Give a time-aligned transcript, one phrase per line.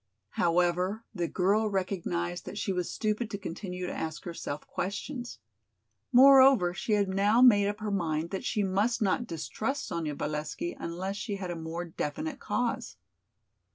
[0.31, 5.37] However, the girl recognized that she was stupid to continue to ask herself questions.
[6.11, 10.75] Moreover, she had now made up her mind that she must not distrust Sonya Valesky
[10.79, 12.97] unless she had a more definite cause.